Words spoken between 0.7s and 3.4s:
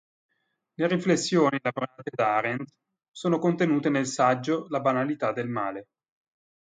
Le riflessioni elaborate da Arendt sono